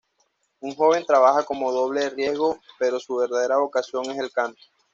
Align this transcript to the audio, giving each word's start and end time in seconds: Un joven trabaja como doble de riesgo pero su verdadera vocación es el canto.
Un 0.61 0.73
joven 0.73 1.05
trabaja 1.05 1.45
como 1.45 1.71
doble 1.71 1.99
de 2.01 2.09
riesgo 2.09 2.57
pero 2.79 2.99
su 2.99 3.17
verdadera 3.17 3.57
vocación 3.57 4.09
es 4.09 4.17
el 4.17 4.31
canto. 4.31 4.59